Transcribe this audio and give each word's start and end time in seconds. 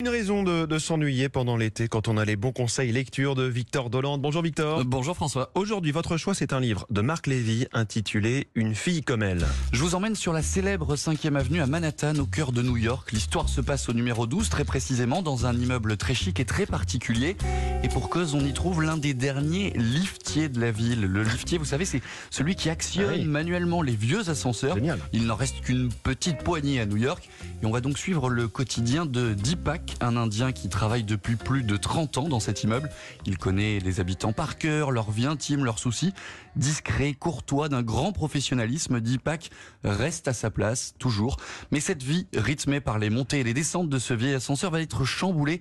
Une 0.00 0.08
raison 0.08 0.42
de, 0.42 0.64
de 0.64 0.78
s'ennuyer 0.78 1.28
pendant 1.28 1.58
l'été 1.58 1.86
quand 1.86 2.08
on 2.08 2.16
a 2.16 2.24
les 2.24 2.34
bons 2.34 2.52
conseils 2.52 2.90
lecture 2.90 3.34
de 3.34 3.42
Victor 3.42 3.90
Dolande. 3.90 4.22
Bonjour 4.22 4.40
Victor. 4.40 4.78
Euh, 4.78 4.84
Bonjour 4.86 5.14
François. 5.14 5.50
Aujourd'hui, 5.54 5.92
votre 5.92 6.16
choix, 6.16 6.32
c'est 6.32 6.54
un 6.54 6.60
livre 6.60 6.86
de 6.88 7.02
Marc 7.02 7.26
Lévy 7.26 7.66
intitulé 7.74 8.48
Une 8.54 8.74
fille 8.74 9.02
comme 9.02 9.22
elle. 9.22 9.44
Je 9.72 9.80
vous 9.82 9.94
emmène 9.94 10.14
sur 10.14 10.32
la 10.32 10.40
célèbre 10.40 10.96
5e 10.96 11.36
avenue 11.36 11.60
à 11.60 11.66
Manhattan, 11.66 12.16
au 12.16 12.24
cœur 12.24 12.52
de 12.52 12.62
New 12.62 12.78
York. 12.78 13.12
L'histoire 13.12 13.50
se 13.50 13.60
passe 13.60 13.90
au 13.90 13.92
numéro 13.92 14.26
12, 14.26 14.48
très 14.48 14.64
précisément, 14.64 15.20
dans 15.20 15.44
un 15.44 15.54
immeuble 15.54 15.98
très 15.98 16.14
chic 16.14 16.40
et 16.40 16.46
très 16.46 16.64
particulier. 16.64 17.36
Et 17.82 17.88
pour 17.88 18.08
cause, 18.08 18.34
on 18.34 18.40
y 18.40 18.54
trouve 18.54 18.82
l'un 18.82 18.96
des 18.96 19.12
derniers 19.12 19.74
liftiers 19.76 20.48
de 20.48 20.60
la 20.62 20.70
ville. 20.70 21.02
Le 21.02 21.24
liftier, 21.24 21.58
vous 21.58 21.66
savez, 21.66 21.84
c'est 21.84 22.00
celui 22.30 22.54
qui 22.54 22.70
actionne 22.70 23.04
Ah 23.10 23.16
oui. 23.18 23.24
manuellement 23.26 23.82
les 23.82 23.96
vieux 23.96 24.30
ascenseurs. 24.30 24.76
Génial. 24.76 24.98
Il 25.12 25.26
n'en 25.26 25.36
reste 25.36 25.60
qu'une 25.60 25.90
petite 25.90 26.38
poignée 26.38 26.80
à 26.80 26.86
New 26.86 26.96
York. 26.96 27.28
Et 27.62 27.66
on 27.66 27.70
va 27.70 27.82
donc 27.82 27.98
suivre 27.98 28.30
le 28.30 28.48
quotidien 28.48 29.04
de 29.04 29.34
Deepak, 29.34 29.89
un 30.00 30.16
Indien 30.16 30.52
qui 30.52 30.68
travaille 30.68 31.04
depuis 31.04 31.36
plus 31.36 31.62
de 31.62 31.76
30 31.76 32.18
ans 32.18 32.28
dans 32.28 32.40
cet 32.40 32.62
immeuble. 32.62 32.90
Il 33.26 33.38
connaît 33.38 33.78
les 33.78 34.00
habitants 34.00 34.32
par 34.32 34.58
cœur, 34.58 34.90
leur 34.90 35.10
vie 35.10 35.26
intime, 35.26 35.64
leurs 35.64 35.78
soucis. 35.78 36.12
Discret, 36.56 37.14
courtois, 37.14 37.68
d'un 37.68 37.82
grand 37.82 38.12
professionnalisme, 38.12 39.00
Deepak 39.00 39.50
reste 39.84 40.28
à 40.28 40.32
sa 40.32 40.50
place, 40.50 40.94
toujours. 40.98 41.36
Mais 41.70 41.80
cette 41.80 42.02
vie, 42.02 42.26
rythmée 42.34 42.80
par 42.80 42.98
les 42.98 43.10
montées 43.10 43.40
et 43.40 43.44
les 43.44 43.54
descentes 43.54 43.88
de 43.88 43.98
ce 43.98 44.14
vieil 44.14 44.34
ascenseur, 44.34 44.70
va 44.70 44.80
être 44.80 45.04
chamboulée 45.04 45.60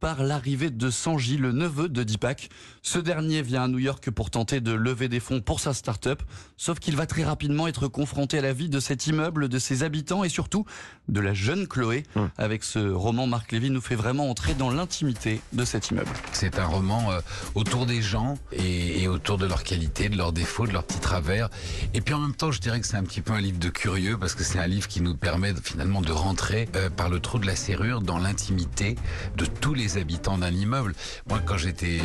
par 0.00 0.22
l'arrivée 0.22 0.70
de 0.70 0.90
Sanji, 0.90 1.36
le 1.36 1.52
neveu 1.52 1.88
de 1.88 2.02
Deepak. 2.02 2.50
Ce 2.82 2.98
dernier 2.98 3.42
vient 3.42 3.64
à 3.64 3.68
New 3.68 3.78
York 3.78 4.10
pour 4.10 4.30
tenter 4.30 4.60
de 4.60 4.72
lever 4.72 5.08
des 5.08 5.20
fonds 5.20 5.40
pour 5.40 5.60
sa 5.60 5.72
start-up, 5.72 6.22
sauf 6.56 6.78
qu'il 6.78 6.96
va 6.96 7.06
très 7.06 7.24
rapidement 7.24 7.66
être 7.66 7.88
confronté 7.88 8.38
à 8.38 8.42
la 8.42 8.52
vie 8.52 8.68
de 8.68 8.80
cet 8.80 9.06
immeuble, 9.06 9.48
de 9.48 9.58
ses 9.58 9.82
habitants 9.82 10.24
et 10.24 10.28
surtout 10.28 10.66
de 11.08 11.20
la 11.20 11.32
jeune 11.32 11.66
Chloé. 11.66 12.02
Hum. 12.16 12.30
Avec 12.36 12.64
ce 12.64 12.78
roman, 12.78 13.26
Marc 13.26 13.52
Lévy 13.52 13.70
nous 13.70 13.80
fait 13.80 13.94
vraiment 13.94 14.28
entrer 14.28 14.54
dans 14.54 14.70
l'intimité 14.70 15.40
de 15.52 15.64
cet 15.64 15.90
immeuble. 15.90 16.10
C'est 16.32 16.58
un 16.58 16.66
roman 16.66 17.12
euh, 17.12 17.20
autour 17.54 17.86
des 17.86 18.02
gens 18.02 18.36
et, 18.52 19.02
et 19.02 19.08
autour 19.08 19.38
de 19.38 19.46
leurs 19.46 19.64
qualités, 19.64 20.08
de 20.08 20.16
leurs 20.16 20.32
défauts, 20.32 20.66
de 20.66 20.72
leurs 20.72 20.84
petits 20.84 21.00
travers. 21.00 21.48
Et 21.94 22.00
puis 22.00 22.14
en 22.14 22.20
même 22.20 22.34
temps, 22.34 22.50
je 22.50 22.60
dirais 22.60 22.80
que 22.80 22.86
c'est 22.86 22.96
un 22.96 23.04
petit 23.04 23.22
peu 23.22 23.32
un 23.32 23.40
livre 23.40 23.58
de 23.58 23.68
curieux 23.68 24.18
parce 24.18 24.34
que 24.34 24.44
c'est 24.44 24.58
un 24.58 24.66
livre 24.66 24.88
qui 24.88 25.00
nous 25.00 25.14
permet 25.14 25.54
finalement 25.62 26.02
de 26.02 26.12
rentrer 26.12 26.68
euh, 26.76 26.90
par 26.90 27.08
le 27.08 27.20
trou 27.20 27.38
de 27.38 27.46
la 27.46 27.56
serrure 27.56 28.00
dans 28.00 28.18
l'intimité 28.18 28.96
de 29.36 29.46
tous 29.46 29.74
les 29.74 29.83
habitants 29.96 30.38
d'un 30.38 30.50
immeuble. 30.52 30.94
Moi, 31.28 31.40
quand 31.44 31.56
j'étais, 31.56 32.00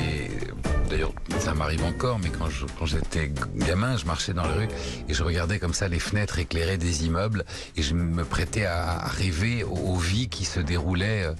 d'ailleurs, 0.89 1.13
ça 1.39 1.53
m'arrive 1.53 1.83
encore, 1.83 2.19
mais 2.19 2.29
quand 2.29 2.49
je- 2.49 2.65
quand 2.77 2.85
j'étais 2.85 3.31
gamin, 3.55 3.97
je 3.97 4.05
marchais 4.05 4.33
dans 4.33 4.43
la 4.43 4.53
rue 4.53 4.67
et 5.07 5.13
je 5.13 5.23
regardais 5.23 5.59
comme 5.59 5.73
ça 5.73 5.87
les 5.87 5.99
fenêtres 5.99 6.39
éclairées 6.39 6.77
des 6.77 7.05
immeubles 7.05 7.45
et 7.75 7.81
je 7.81 7.93
me 7.93 8.23
prêtais 8.23 8.65
à, 8.65 9.07
rêver 9.07 9.63
aux, 9.63 9.69
aux 9.75 9.95
vies 9.97 10.29
qui 10.29 10.45
se 10.45 10.59
déroulaient 10.59 11.23
euh, 11.25 11.33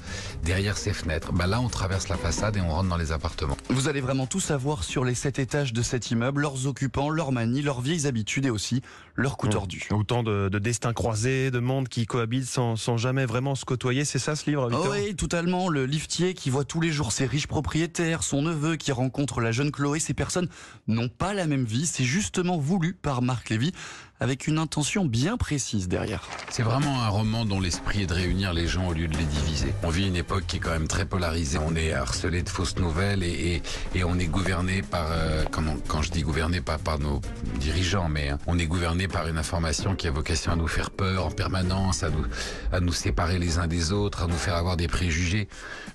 derrière 0.43 0.77
ces 0.77 0.93
fenêtres. 0.93 1.31
Bah 1.33 1.47
là, 1.47 1.61
on 1.61 1.69
traverse 1.69 2.07
la 2.09 2.17
façade 2.17 2.57
et 2.57 2.61
on 2.61 2.69
rentre 2.69 2.89
dans 2.89 2.97
les 2.97 3.11
appartements. 3.11 3.57
Vous 3.69 3.87
allez 3.87 4.01
vraiment 4.01 4.25
tout 4.27 4.39
savoir 4.39 4.83
sur 4.83 5.05
les 5.05 5.15
sept 5.15 5.39
étages 5.39 5.73
de 5.73 5.81
cet 5.81 6.11
immeuble, 6.11 6.41
leurs 6.41 6.67
occupants, 6.67 7.09
leurs 7.09 7.31
manies, 7.31 7.61
leurs 7.61 7.81
vieilles 7.81 8.07
habitudes 8.07 8.45
et 8.45 8.49
aussi 8.49 8.81
leurs 9.15 9.37
coups 9.37 9.53
tordus. 9.53 9.87
Autant 9.91 10.23
de, 10.23 10.49
de 10.49 10.59
destins 10.59 10.93
croisés, 10.93 11.51
de 11.51 11.59
mondes 11.59 11.89
qui 11.89 12.05
cohabitent 12.05 12.47
sans, 12.47 12.75
sans 12.75 12.97
jamais 12.97 13.25
vraiment 13.25 13.55
se 13.55 13.65
côtoyer. 13.65 14.05
C'est 14.05 14.19
ça 14.19 14.35
ce 14.35 14.49
livre, 14.49 14.69
Victor? 14.69 14.87
Oh 14.89 14.93
oui, 14.97 15.15
totalement. 15.15 15.67
Le 15.69 15.85
liftier 15.85 16.28
qui 16.33 16.49
voit 16.49 16.65
tous 16.65 16.81
les 16.81 16.91
jours 16.91 17.11
ses 17.11 17.25
riches 17.25 17.47
propriétaires, 17.47 18.23
son 18.23 18.41
neveu 18.41 18.75
qui 18.75 18.91
rencontre 18.91 19.41
la 19.41 19.51
jeune 19.51 19.71
Chloé, 19.71 19.99
ces 19.99 20.13
personnes 20.13 20.49
n'ont 20.87 21.09
pas 21.09 21.33
la 21.33 21.47
même 21.47 21.65
vie. 21.65 21.85
C'est 21.85 22.03
justement 22.03 22.57
voulu 22.57 22.93
par 22.93 23.21
Marc 23.21 23.49
Lévy 23.49 23.73
avec 24.19 24.47
une 24.47 24.57
intention 24.57 25.05
bien 25.05 25.37
précise 25.37 25.87
derrière. 25.87 26.27
C'est 26.49 26.63
vraiment 26.63 27.01
un 27.01 27.07
roman 27.07 27.45
dont 27.45 27.59
l'esprit 27.59 28.03
est 28.03 28.07
de 28.07 28.13
réunir 28.13 28.53
les 28.53 28.67
gens 28.67 28.87
au 28.87 28.93
lieu 28.93 29.07
de 29.07 29.17
les 29.17 29.23
diviser. 29.23 29.73
On 29.83 29.89
vit 29.89 30.07
une 30.07 30.15
époque 30.15 30.43
qui 30.47 30.57
est 30.57 30.59
quand 30.59 30.71
même 30.71 30.87
très 30.87 31.05
polarisée. 31.05 31.57
On 31.65 31.75
est 31.75 31.93
harcelé 31.93 32.43
de 32.43 32.49
fausses 32.49 32.77
nouvelles 32.77 33.23
et, 33.23 33.61
on 34.03 34.17
est 34.17 34.25
gouverné 34.25 34.81
par, 34.81 35.07
euh, 35.11 35.45
quand 35.87 36.01
je 36.01 36.11
dis 36.11 36.21
gouverné, 36.21 36.61
pas 36.61 36.77
par 36.77 36.99
nos 36.99 37.21
dirigeants, 37.59 38.09
mais 38.09 38.29
hein, 38.29 38.39
on 38.47 38.57
est 38.57 38.65
gouverné 38.65 39.07
par 39.07 39.27
une 39.27 39.37
information 39.37 39.95
qui 39.95 40.07
a 40.07 40.11
vocation 40.11 40.51
à 40.51 40.55
nous 40.55 40.67
faire 40.67 40.89
peur 40.89 41.27
en 41.27 41.31
permanence, 41.31 42.03
à 42.03 42.09
nous, 42.09 42.25
à 42.71 42.79
nous 42.79 42.93
séparer 42.93 43.39
les 43.39 43.59
uns 43.59 43.67
des 43.67 43.91
autres, 43.91 44.23
à 44.23 44.27
nous 44.27 44.37
faire 44.37 44.55
avoir 44.55 44.77
des 44.77 44.87
préjugés. 44.87 45.47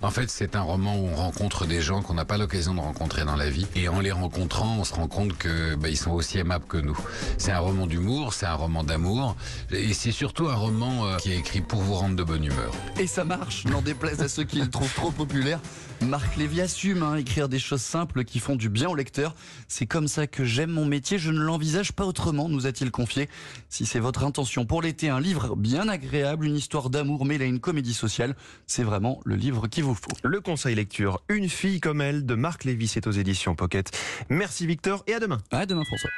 En 0.03 0.11
fait, 0.11 0.31
c'est 0.31 0.55
un 0.55 0.63
roman 0.63 0.97
où 0.97 1.09
on 1.09 1.15
rencontre 1.15 1.67
des 1.67 1.81
gens 1.81 2.03
qu'on 2.03 2.15
n'a 2.15 2.25
pas 2.25 2.39
l'occasion 2.39 2.75
de 2.75 2.81
rencontrer 2.81 3.25
dans 3.25 3.37
la 3.37 3.51
vie. 3.51 3.67
Et 3.75 3.89
en 3.89 4.01
les 4.01 4.13
rencontrant, 4.13 4.77
on 4.79 4.85
se 4.85 4.95
rend 4.95 5.09
compte 5.09 5.37
que 5.37 5.75
bah, 5.77 5.89
ils 5.89 5.97
sont 5.97 6.13
aussi 6.13 6.39
aimables 6.39 6.67
que 6.67 6.77
nous. 6.77 6.99
C'est 7.39 7.53
un 7.53 7.59
roman 7.59 7.87
d'humour, 7.87 8.14
c'est 8.33 8.47
un 8.47 8.55
roman 8.55 8.85
d'amour, 8.85 9.37
et 9.71 9.93
c'est 9.93 10.13
surtout 10.13 10.49
un 10.49 10.55
roman 10.55 11.07
euh, 11.07 11.17
qui 11.17 11.33
est 11.33 11.39
écrit 11.39 11.61
pour 11.61 11.81
vous 11.81 11.95
rendre 11.95 12.17
de 12.17 12.23
bonne 12.23 12.45
humeur. 12.45 12.73
Et 12.99 13.07
ça 13.07 13.25
marche, 13.25 13.65
n'en 13.65 13.83
déplaise 13.83 14.21
à 14.21 14.29
ceux 14.29 14.45
qui 14.45 14.61
le 14.61 14.69
trouvent 14.69 14.95
trop 14.95 15.11
populaire. 15.11 15.61
Marc 16.03 16.37
Lévy 16.37 16.61
assume 16.61 17.03
hein, 17.03 17.17
écrire 17.17 17.49
des 17.49 17.59
choses 17.59 17.81
simples 17.81 18.25
qui 18.25 18.39
font 18.39 18.57
du 18.57 18.69
bien 18.69 18.89
au 18.89 18.95
lecteur. 18.95 19.35
C'est 19.69 19.87
comme 19.87 20.07
ça 20.07 20.27
que 20.27 20.45
j'aime 20.45 20.71
mon 20.71 20.85
métier, 20.85 21.19
je 21.19 21.31
ne 21.31 21.41
l'envisage 21.41 21.93
pas 21.93 22.05
autrement, 22.05 22.49
nous 22.49 22.67
a-t-il 22.67 22.91
confié. 22.91 23.29
Si 23.69 23.87
c'est 23.87 24.01
votre 24.01 24.25
intention 24.25 24.67
pour 24.67 24.83
l'été, 24.83 25.09
un 25.09 25.21
livre 25.21 25.57
bien 25.57 25.89
agréable, 25.89 26.47
une 26.47 26.57
histoire 26.57 26.91
d'amour 26.91 27.25
mêlée 27.25 27.47
à 27.47 27.49
une 27.49 27.61
comédie 27.61 27.95
sociale, 27.95 28.37
c'est 28.67 28.85
vraiment 28.85 29.21
le 29.25 29.37
livre 29.37 29.67
qu'il 29.67 29.85
vous 29.85 29.95
faut. 29.95 30.17
Le 30.23 30.41
conseil 30.41 30.75
lecture 30.75 31.21
Une 31.29 31.49
fille 31.49 31.81
comme 31.81 32.01
elle 32.01 32.27
de 32.27 32.35
Marc 32.35 32.65
Lévy, 32.65 32.87
c'est 32.87 33.07
aux 33.07 33.13
éditions 33.13 33.55
Pocket. 33.55 33.91
Merci 34.29 34.67
Victor 34.67 35.05
et 35.07 35.15
à 35.15 35.21
demain. 35.21 35.39
À 35.51 35.67
demain 35.67 35.85
François. 35.85 36.11